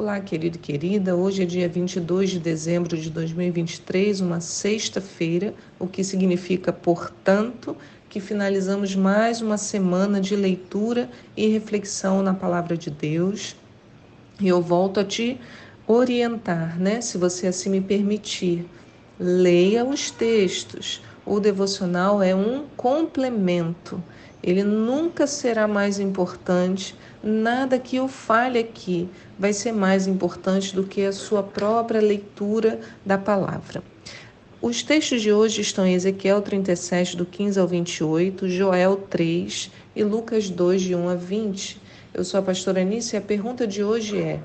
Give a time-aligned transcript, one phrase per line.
[0.00, 1.16] Olá, querido e querida.
[1.16, 7.76] Hoje é dia 22 de dezembro de 2023, uma sexta-feira, o que significa, portanto,
[8.08, 13.56] que finalizamos mais uma semana de leitura e reflexão na palavra de Deus.
[14.40, 15.36] E eu volto a te
[15.84, 17.00] orientar, né?
[17.00, 18.68] Se você assim me permitir,
[19.18, 21.02] leia os textos.
[21.26, 24.00] O devocional é um complemento.
[24.42, 30.84] Ele nunca será mais importante Nada que eu fale aqui vai ser mais importante do
[30.84, 33.82] que a sua própria leitura da palavra.
[34.62, 40.04] Os textos de hoje estão em Ezequiel 37, do 15 ao 28, Joel 3 e
[40.04, 41.80] Lucas 2, de 1 a 20.
[42.14, 44.38] Eu sou a pastora Anícia e a pergunta de hoje é: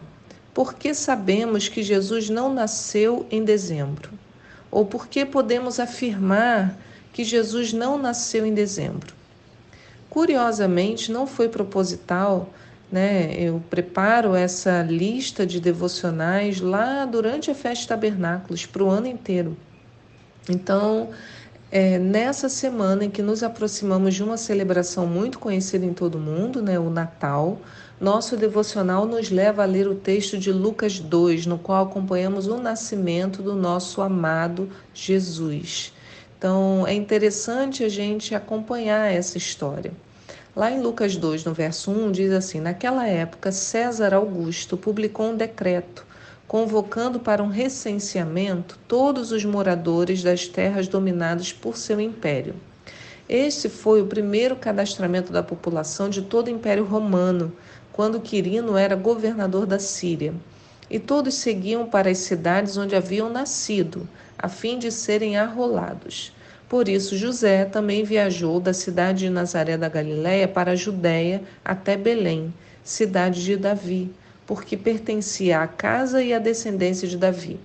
[0.52, 4.10] por que sabemos que Jesus não nasceu em dezembro?
[4.72, 6.76] Ou por que podemos afirmar
[7.14, 9.14] que Jesus não nasceu em dezembro?
[10.14, 12.50] Curiosamente, não foi proposital
[12.94, 13.34] né?
[13.36, 19.08] Eu preparo essa lista de devocionais lá durante a festa de tabernáculos para o ano
[19.08, 19.58] inteiro.
[20.48, 21.10] Então,
[21.72, 26.22] é, nessa semana em que nos aproximamos de uma celebração muito conhecida em todo o
[26.22, 27.60] mundo, né, o Natal,
[28.00, 32.58] nosso devocional nos leva a ler o texto de Lucas 2, no qual acompanhamos o
[32.58, 35.92] nascimento do nosso amado Jesus.
[36.44, 39.94] Então, é interessante a gente acompanhar essa história.
[40.54, 45.38] Lá em Lucas 2, no verso 1, diz assim: Naquela época, César Augusto publicou um
[45.38, 46.06] decreto
[46.46, 52.56] convocando para um recenseamento todos os moradores das terras dominadas por seu império.
[53.30, 57.54] Este foi o primeiro cadastramento da população de todo o Império Romano,
[57.94, 60.34] quando Quirino era governador da Síria.
[60.90, 64.06] E todos seguiam para as cidades onde haviam nascido,
[64.44, 66.34] a fim de serem arrolados.
[66.68, 71.96] Por isso, José também viajou da cidade de Nazaré da Galiléia para a Judéia até
[71.96, 74.12] Belém, cidade de Davi,
[74.46, 77.58] porque pertencia à casa e à descendência de Davi.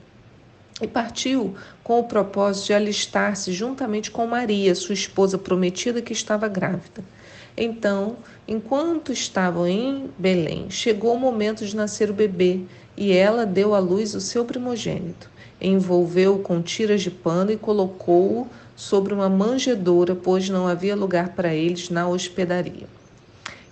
[0.80, 6.47] E partiu com o propósito de alistar-se juntamente com Maria, sua esposa prometida, que estava
[6.47, 7.03] grávida.
[7.56, 12.60] Então, enquanto estavam em Belém, chegou o momento de nascer o bebê,
[12.97, 15.28] e ela deu à luz o seu primogênito.
[15.60, 18.46] Envolveu-o com tiras de pano e colocou-o
[18.76, 22.86] sobre uma manjedoura, pois não havia lugar para eles na hospedaria.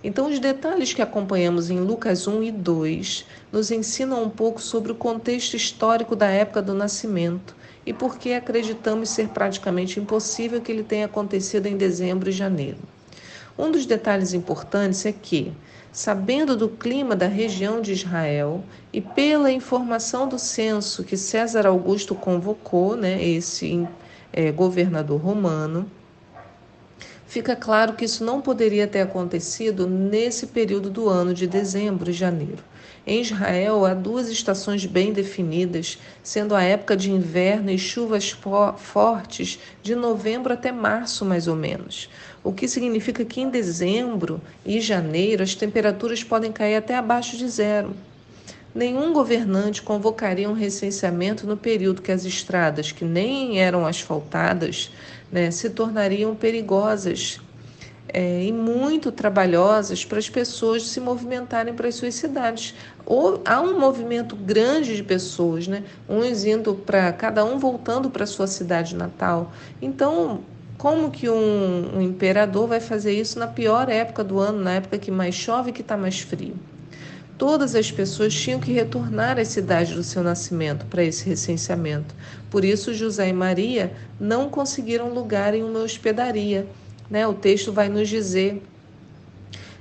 [0.03, 4.91] Então, os detalhes que acompanhamos em Lucas 1 e 2 nos ensinam um pouco sobre
[4.91, 7.55] o contexto histórico da época do nascimento
[7.85, 12.77] e por que acreditamos ser praticamente impossível que ele tenha acontecido em dezembro e janeiro.
[13.57, 15.51] Um dos detalhes importantes é que,
[15.97, 18.63] sabendo do clima da região de Israel
[18.93, 23.87] e pela informação do censo que César Augusto convocou, né, esse
[24.31, 25.89] é, governador romano,
[27.25, 32.13] fica claro que isso não poderia ter acontecido nesse período do ano de dezembro e
[32.13, 32.63] janeiro.
[33.05, 38.35] Em Israel, há duas estações bem definidas, sendo a época de inverno e chuvas
[38.77, 42.09] fortes de novembro até março, mais ou menos.
[42.43, 47.47] O que significa que em dezembro e janeiro as temperaturas podem cair até abaixo de
[47.47, 47.95] zero.
[48.75, 54.91] Nenhum governante convocaria um recenseamento no período que as estradas, que nem eram asfaltadas,
[55.31, 57.39] né, se tornariam perigosas
[58.09, 62.73] é, e muito trabalhosas para as pessoas se movimentarem para as suas cidades.
[63.05, 65.83] Ou há um movimento grande de pessoas, né?
[66.07, 69.51] Uns indo para cada um voltando para a sua cidade natal.
[69.81, 70.41] Então,
[70.77, 74.97] como que um, um imperador vai fazer isso na pior época do ano, na época
[74.97, 76.55] que mais chove e que está mais frio?
[77.37, 82.15] Todas as pessoas tinham que retornar às cidades do seu nascimento para esse recenseamento.
[82.49, 86.67] Por isso, José e Maria não conseguiram lugar em uma hospedaria.
[87.09, 87.27] Né?
[87.27, 88.61] O texto vai nos dizer.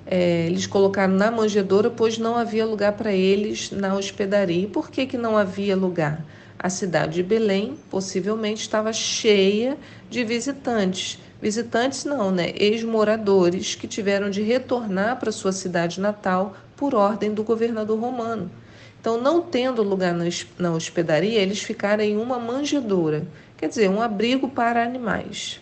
[0.07, 4.63] É, eles colocaram na manjedoura, pois não havia lugar para eles na hospedaria.
[4.63, 6.25] E por que, que não havia lugar?
[6.59, 9.77] A cidade de Belém possivelmente estava cheia
[10.09, 11.19] de visitantes.
[11.41, 12.53] Visitantes não, né?
[12.57, 18.51] Ex-moradores que tiveram de retornar para sua cidade natal por ordem do governador romano.
[19.01, 20.15] Então, não tendo lugar
[20.59, 23.27] na hospedaria, eles ficaram em uma manjedoura,
[23.57, 25.61] quer dizer, um abrigo para animais.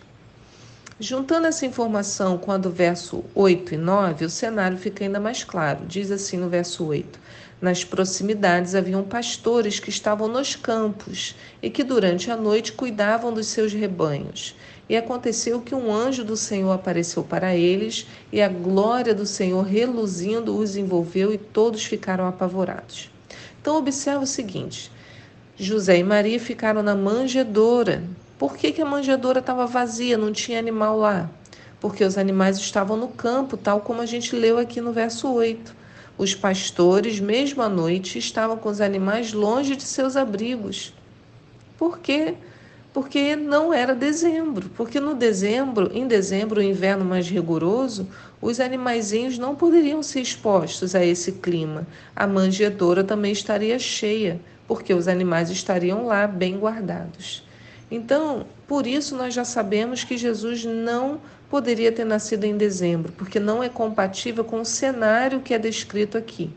[0.97, 5.43] Juntando essa informação com a do verso 8 e 9, o cenário fica ainda mais
[5.43, 5.85] claro.
[5.85, 7.19] Diz assim no verso 8:
[7.59, 13.47] Nas proximidades haviam pastores que estavam nos campos e que durante a noite cuidavam dos
[13.47, 14.55] seus rebanhos.
[14.87, 19.63] E aconteceu que um anjo do Senhor apareceu para eles, e a glória do Senhor
[19.63, 23.11] reluzindo os envolveu, e todos ficaram apavorados.
[23.59, 24.89] Então, observa o seguinte:
[25.57, 28.01] José e Maria ficaram na manjedoura.
[28.37, 31.29] Por que, que a manjedoura estava vazia, não tinha animal lá?
[31.79, 35.73] Porque os animais estavam no campo, tal como a gente leu aqui no verso 8.
[36.17, 40.93] Os pastores, mesmo à noite, estavam com os animais longe de seus abrigos.
[41.77, 42.35] Por quê?
[42.93, 44.69] Porque não era dezembro.
[44.75, 48.05] Porque no dezembro, em dezembro, o inverno mais rigoroso,
[48.41, 51.87] os animaizinhos não poderiam ser expostos a esse clima.
[52.13, 57.44] A manjedoura também estaria cheia, porque os animais estariam lá bem guardados.
[57.89, 63.39] Então, por isso nós já sabemos que Jesus não poderia ter nascido em dezembro, porque
[63.39, 66.49] não é compatível com o cenário que é descrito aqui.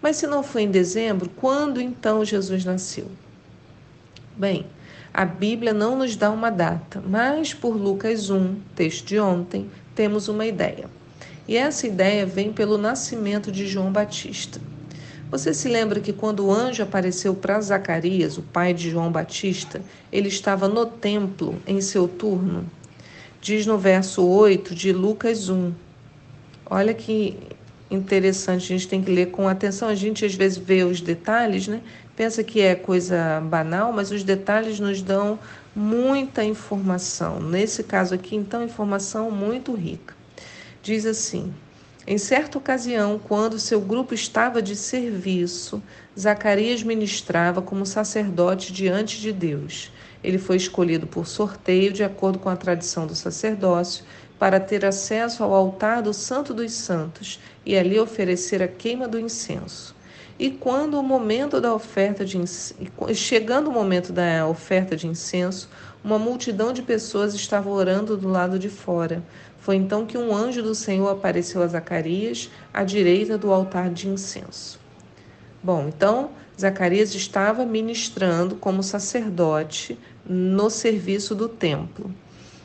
[0.00, 3.06] Mas se não foi em dezembro, quando então Jesus nasceu?
[4.36, 4.66] Bem,
[5.12, 10.28] a Bíblia não nos dá uma data, mas por Lucas 1, texto de ontem, temos
[10.28, 10.88] uma ideia.
[11.48, 14.60] E essa ideia vem pelo nascimento de João Batista.
[15.30, 19.82] Você se lembra que quando o anjo apareceu para Zacarias, o pai de João Batista,
[20.10, 22.64] ele estava no templo em seu turno
[23.40, 25.72] diz no verso 8 de Lucas 1.
[26.66, 27.36] Olha que
[27.90, 29.88] interessante, a gente tem que ler com atenção.
[29.88, 31.80] A gente às vezes vê os detalhes, né?
[32.16, 35.38] Pensa que é coisa banal, mas os detalhes nos dão
[35.74, 37.40] muita informação.
[37.40, 40.14] Nesse caso aqui, então, informação muito rica.
[40.82, 41.52] Diz assim:
[42.10, 45.82] Em certa ocasião, quando seu grupo estava de serviço,
[46.18, 49.92] Zacarias ministrava como sacerdote diante de Deus.
[50.24, 54.06] Ele foi escolhido por sorteio, de acordo com a tradição do sacerdócio,
[54.38, 59.20] para ter acesso ao altar do Santo dos Santos e ali oferecer a queima do
[59.20, 59.94] incenso.
[60.38, 62.38] E quando o momento da oferta de
[63.12, 65.68] chegando o momento da oferta de incenso,
[66.02, 69.22] uma multidão de pessoas estava orando do lado de fora.
[69.68, 74.08] Foi então que um anjo do Senhor apareceu a Zacarias à direita do altar de
[74.08, 74.80] incenso.
[75.62, 82.10] Bom, então Zacarias estava ministrando como sacerdote no serviço do templo.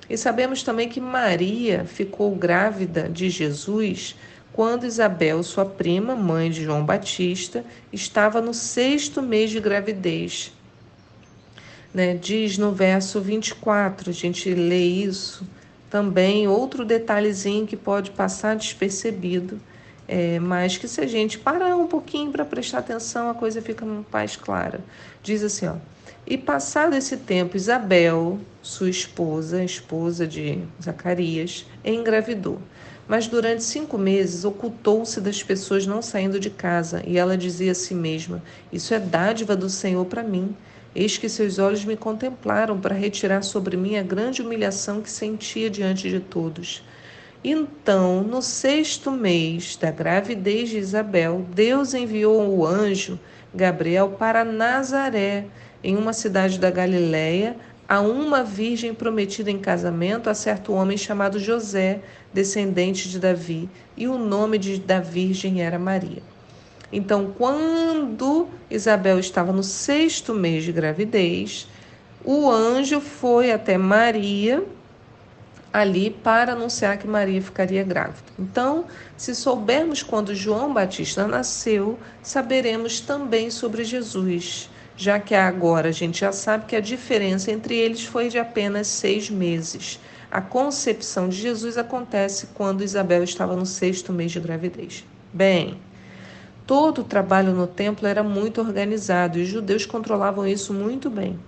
[0.09, 4.15] E sabemos também que Maria ficou grávida de Jesus
[4.53, 10.53] quando Isabel, sua prima, mãe de João Batista, estava no sexto mês de gravidez.
[11.93, 12.15] Né?
[12.15, 15.45] Diz no verso 24, a gente lê isso
[15.93, 19.61] também, outro detalhezinho que pode passar despercebido
[20.07, 23.85] é, mas que se a gente parar um pouquinho para prestar atenção, a coisa fica
[24.11, 24.81] mais clara.
[25.21, 25.75] Diz assim, ó.
[26.25, 32.59] E passado esse tempo, Isabel, sua esposa, esposa de Zacarias, engravidou.
[33.07, 37.75] Mas durante cinco meses ocultou-se das pessoas não saindo de casa, e ela dizia a
[37.75, 38.41] si mesma:
[38.71, 40.55] Isso é dádiva do Senhor para mim.
[40.95, 45.69] Eis que seus olhos me contemplaram para retirar sobre mim a grande humilhação que sentia
[45.69, 46.83] diante de todos.
[47.43, 53.19] Então, no sexto mês da gravidez de Isabel, Deus enviou o anjo
[53.53, 55.45] Gabriel para Nazaré,
[55.83, 57.57] em uma cidade da Galiléia,
[57.87, 62.01] a uma virgem prometida em casamento a certo homem chamado José,
[62.31, 66.23] descendente de Davi, e o nome de, da virgem era Maria.
[66.95, 71.67] Então, quando Isabel estava no sexto mês de gravidez,
[72.23, 74.63] o anjo foi até Maria
[75.73, 78.31] ali para anunciar que Maria ficaria grávida.
[78.37, 78.85] Então,
[79.17, 86.19] se soubermos quando João Batista nasceu, saberemos também sobre Jesus, já que agora a gente
[86.19, 89.99] já sabe que a diferença entre eles foi de apenas seis meses.
[90.29, 95.03] A concepção de Jesus acontece quando Isabel estava no sexto mês de gravidez.
[95.33, 95.79] Bem,
[96.65, 101.39] todo o trabalho no templo era muito organizado e os judeus controlavam isso muito bem.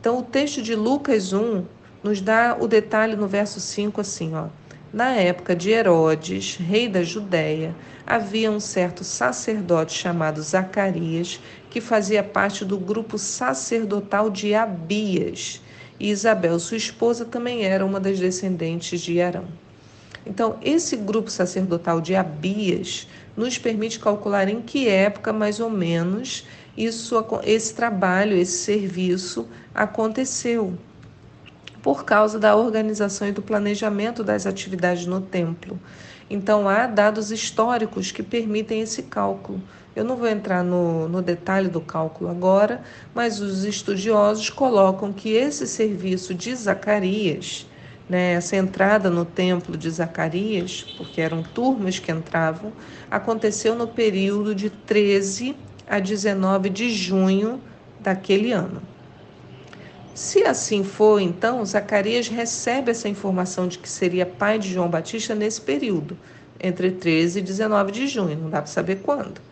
[0.00, 1.64] Então, o texto de Lucas 1
[2.02, 4.46] nos dá o detalhe no verso 5 assim, ó.
[4.92, 7.74] Na época de Herodes, rei da Judéia,
[8.06, 15.60] havia um certo sacerdote chamado Zacarias, que fazia parte do grupo sacerdotal de Abias.
[15.98, 19.44] E Isabel, sua esposa, também era uma das descendentes de Arão.
[20.24, 26.46] Então, esse grupo sacerdotal de Abias nos permite calcular em que época, mais ou menos,
[26.76, 30.76] isso, esse trabalho, esse serviço aconteceu
[31.82, 35.78] por causa da organização e do planejamento das atividades no templo.
[36.28, 39.62] Então, há dados históricos que permitem esse cálculo.
[39.94, 42.82] Eu não vou entrar no, no detalhe do cálculo agora,
[43.14, 47.66] mas os estudiosos colocam que esse serviço de Zacarias,
[48.08, 52.72] né, essa entrada no templo de Zacarias, porque eram turmas que entravam,
[53.10, 57.60] aconteceu no período de 13 a 19 de junho
[58.00, 58.80] daquele ano.
[60.14, 65.34] Se assim for, então, Zacarias recebe essa informação de que seria pai de João Batista
[65.34, 66.16] nesse período,
[66.58, 69.45] entre 13 e 19 de junho, não dá para saber quando.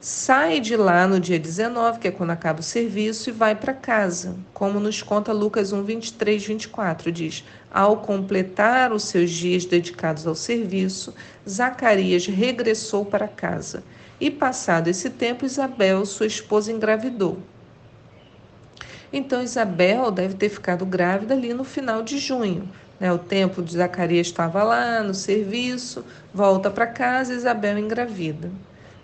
[0.00, 3.74] Sai de lá no dia 19, que é quando acaba o serviço, e vai para
[3.74, 7.10] casa, como nos conta Lucas 1, 23, 24.
[7.10, 11.12] Diz: Ao completar os seus dias dedicados ao serviço,
[11.48, 13.82] Zacarias regressou para casa.
[14.20, 17.38] E passado esse tempo, Isabel, sua esposa, engravidou.
[19.12, 22.70] Então Isabel deve ter ficado grávida ali no final de junho.
[23.00, 23.12] Né?
[23.12, 28.48] O tempo de Zacarias estava lá no serviço, volta para casa, Isabel engravida.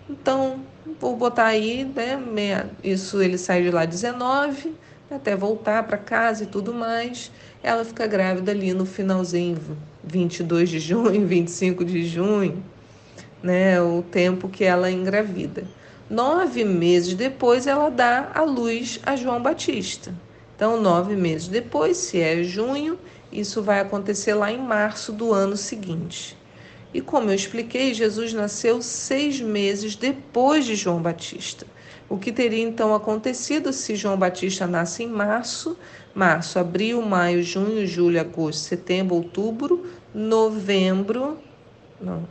[0.09, 0.61] Então,
[0.99, 4.75] vou botar aí, né, isso ele sai de lá 19,
[5.09, 7.31] até voltar para casa e tudo mais.
[7.63, 9.57] Ela fica grávida ali no finalzinho,
[10.03, 12.63] 22 de junho, 25 de junho,
[13.41, 15.63] né, o tempo que ela engravida.
[16.07, 20.13] Nove meses depois, ela dá a luz a João Batista.
[20.55, 22.99] Então, nove meses depois, se é junho,
[23.31, 26.37] isso vai acontecer lá em março do ano seguinte.
[26.95, 31.67] E como eu expliquei, Jesus nasceu seis meses depois de João Batista.
[32.07, 35.77] O que teria então acontecido se João Batista nasce em março?
[36.13, 41.37] Março, abril, maio, junho, julho, agosto, setembro, outubro, novembro.
[41.99, 42.25] Não,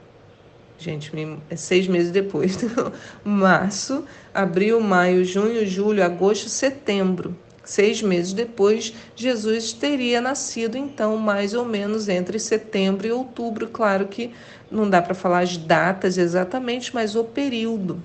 [0.79, 1.13] gente,
[1.51, 2.57] é seis meses depois.
[3.23, 7.37] março, abril, maio, junho, julho, agosto, setembro.
[7.65, 13.69] Seis meses depois, Jesus teria nascido, então, mais ou menos entre setembro e outubro.
[13.69, 14.33] Claro que
[14.71, 18.03] não dá para falar as datas exatamente, mas o período.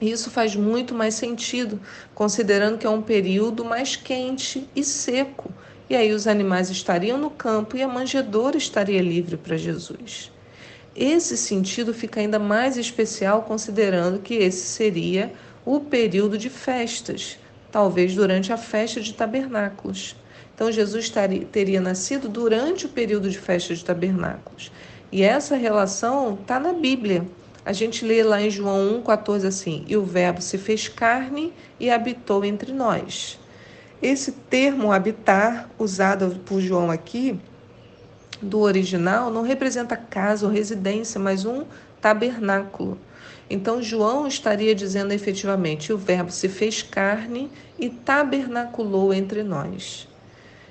[0.00, 1.80] Isso faz muito mais sentido,
[2.12, 5.50] considerando que é um período mais quente e seco.
[5.88, 10.32] E aí os animais estariam no campo e a manjedoura estaria livre para Jesus.
[10.94, 15.32] Esse sentido fica ainda mais especial considerando que esse seria
[15.64, 17.38] o período de festas
[17.76, 20.16] talvez durante a festa de tabernáculos.
[20.54, 21.12] Então, Jesus
[21.52, 24.72] teria nascido durante o período de festa de tabernáculos.
[25.12, 27.26] E essa relação está na Bíblia.
[27.66, 31.90] A gente lê lá em João 1,14 assim: E o Verbo se fez carne e
[31.90, 33.38] habitou entre nós.
[34.00, 37.38] Esse termo habitar, usado por João aqui,
[38.40, 41.66] do original, não representa casa ou residência, mas um
[42.00, 42.98] tabernáculo.
[43.48, 50.08] Então, João estaria dizendo efetivamente: o Verbo se fez carne e tabernaculou entre nós.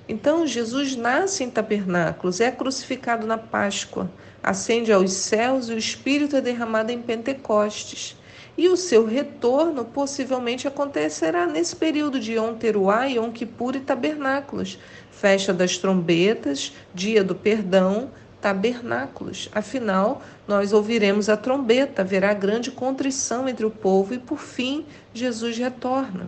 [0.07, 4.11] Então, Jesus nasce em tabernáculos, é crucificado na Páscoa,
[4.43, 8.15] ascende aos céus e o Espírito é derramado em Pentecostes.
[8.57, 14.79] E o seu retorno possivelmente acontecerá nesse período de Yom Teruá, Yom Kippur e tabernáculos,
[15.11, 18.11] festa das trombetas, dia do perdão,
[18.45, 19.49] tabernáculos.
[19.51, 24.85] Afinal, nós ouviremos a trombeta, haverá grande contrição entre o povo e, por fim,
[25.15, 26.27] Jesus retorna.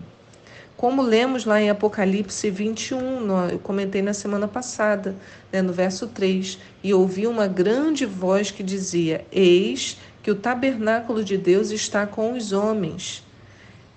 [0.76, 5.16] Como lemos lá em Apocalipse 21, eu comentei na semana passada,
[5.52, 11.24] né, no verso 3, e ouvi uma grande voz que dizia: Eis que o tabernáculo
[11.24, 13.24] de Deus está com os homens,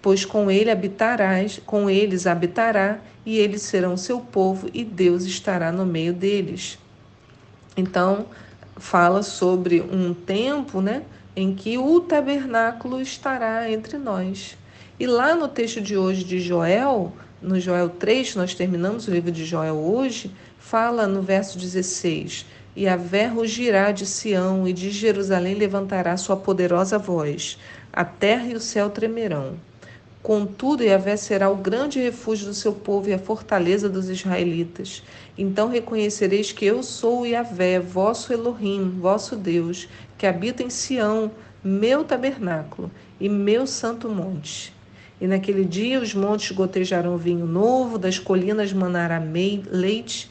[0.02, 5.72] pois com ele habitarás, com eles habitará, e eles serão seu povo, e Deus estará
[5.72, 6.78] no meio deles.
[7.76, 8.26] Então,
[8.76, 11.02] fala sobre um tempo né,
[11.36, 14.56] em que o tabernáculo estará entre nós.
[14.98, 19.30] E lá no texto de hoje de Joel, no Joel 3, nós terminamos o livro
[19.30, 22.44] de Joel hoje, fala no verso 16:
[22.76, 27.58] E a vé rugirá de Sião, e de Jerusalém levantará sua poderosa voz,
[27.92, 29.54] a terra e o céu tremerão.
[30.22, 35.02] Contudo, Yahvé será o grande refúgio do seu povo e a fortaleza dos israelitas.
[35.36, 41.30] Então reconhecereis que eu sou Yahvé, vosso Elohim, vosso Deus, que habita em Sião,
[41.64, 44.74] meu tabernáculo e meu santo monte.
[45.18, 49.22] E naquele dia os montes gotejarão vinho novo, das colinas manará
[49.70, 50.28] leite,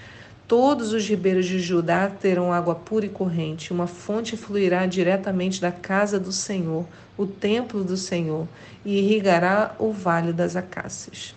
[0.49, 3.71] Todos os ribeiros de Judá terão água pura e corrente.
[3.71, 6.87] Uma fonte fluirá diretamente da casa do Senhor,
[7.19, 8.47] o templo do Senhor,
[8.85, 11.35] e irrigará o vale das acácias.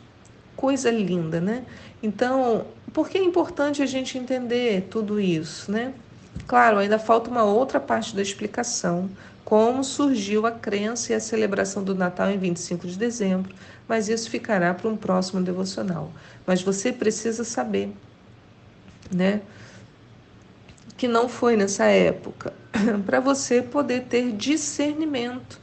[0.57, 1.65] Coisa linda, né?
[2.03, 5.93] Então, por que é importante a gente entender tudo isso, né?
[6.47, 9.11] Claro, ainda falta uma outra parte da explicação,
[9.45, 13.55] como surgiu a crença e a celebração do Natal em 25 de dezembro,
[13.89, 16.13] mas isso ficará para um próximo devocional.
[16.47, 17.93] Mas você precisa saber
[19.13, 19.43] né?
[20.97, 22.53] Que não foi nessa época,
[23.05, 25.61] para você poder ter discernimento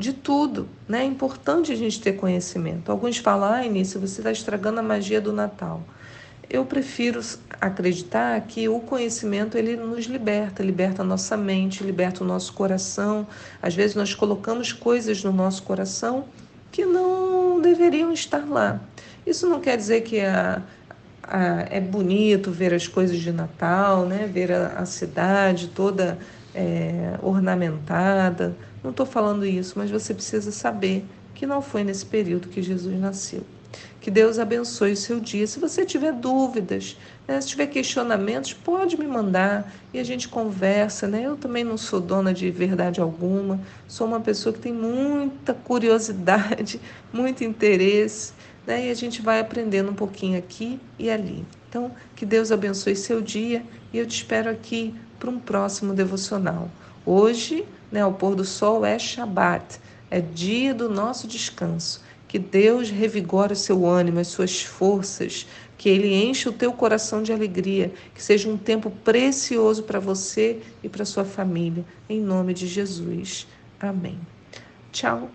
[0.00, 1.02] de tudo, né?
[1.02, 2.90] É importante a gente ter conhecimento.
[2.90, 5.82] Alguns falam, ah, Início, você está estragando a magia do Natal.
[6.48, 7.20] Eu prefiro
[7.60, 13.26] acreditar que o conhecimento ele nos liberta, liberta a nossa mente, liberta o nosso coração.
[13.62, 16.24] Às vezes nós colocamos coisas no nosso coração
[16.72, 18.80] que não deveriam estar lá.
[19.24, 20.62] Isso não quer dizer que a,
[21.22, 24.28] ah, é bonito ver as coisas de Natal, né?
[24.32, 26.18] ver a, a cidade toda
[26.52, 28.56] é, ornamentada.
[28.82, 32.98] Não estou falando isso, mas você precisa saber que não foi nesse período que Jesus
[32.98, 33.44] nasceu.
[34.00, 35.46] Que Deus abençoe o seu dia.
[35.46, 36.96] Se você tiver dúvidas,
[37.28, 41.06] né, se tiver questionamentos, pode me mandar e a gente conversa.
[41.06, 41.22] Né?
[41.24, 46.80] Eu também não sou dona de verdade alguma, sou uma pessoa que tem muita curiosidade,
[47.12, 48.32] muito interesse,
[48.66, 48.86] né?
[48.86, 51.44] e a gente vai aprendendo um pouquinho aqui e ali.
[51.68, 56.70] Então, que Deus abençoe seu dia e eu te espero aqui para um próximo devocional.
[57.04, 59.80] Hoje, né, ao pôr do sol, é Shabat,
[60.10, 62.02] é dia do nosso descanso.
[62.28, 67.22] Que Deus revigore o seu ânimo, as suas forças, que Ele enche o teu coração
[67.22, 71.84] de alegria, que seja um tempo precioso para você e para sua família.
[72.08, 73.46] Em nome de Jesus.
[73.80, 74.18] Amém.
[74.92, 75.30] Tchau.